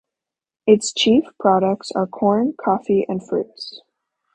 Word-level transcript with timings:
Its 0.65 0.91
chief 0.91 1.25
products 1.39 1.91
are 1.91 2.07
corn, 2.07 2.55
coffee 2.59 3.05
and 3.07 3.23
fruits. 3.23 3.81